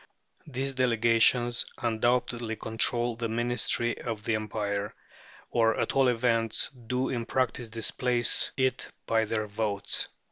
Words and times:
These 0.47 0.73
Delegations 0.73 1.63
undoubtedly 1.77 2.55
control 2.55 3.13
the 3.13 3.29
ministry 3.29 3.99
of 4.01 4.23
the 4.23 4.33
Empire, 4.33 4.95
or 5.51 5.79
at 5.79 5.91
all 5.95 6.07
events 6.07 6.71
do 6.87 7.09
in 7.09 7.27
practice 7.27 7.69
displace 7.69 8.51
it 8.57 8.91
by 9.05 9.25
their 9.25 9.45
votes. 9.45 10.09